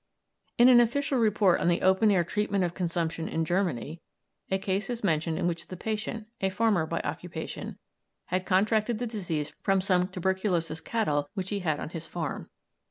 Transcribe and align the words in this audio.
In 0.57 0.67
an 0.67 0.79
official 0.79 1.19
report 1.19 1.59
on 1.61 1.67
the 1.67 1.83
open 1.83 2.09
air 2.09 2.23
treatment 2.23 2.63
of 2.63 2.73
consumption 2.73 3.27
in 3.27 3.45
Germany 3.45 4.01
a 4.49 4.57
case 4.57 4.89
is 4.89 5.03
mentioned 5.03 5.37
in 5.37 5.45
which 5.45 5.67
the 5.67 5.77
patient, 5.77 6.25
a 6.41 6.49
farmer 6.49 6.87
by 6.87 7.01
occupation, 7.01 7.77
had 8.25 8.43
contracted 8.43 8.97
the 8.97 9.05
disease 9.05 9.53
from 9.61 9.79
some 9.79 10.07
tuberculous 10.07 10.81
cattle 10.81 11.29
which 11.35 11.51
he 11.51 11.59
had 11.59 11.79
on 11.79 11.89
his 11.89 12.07
farm. 12.07 12.49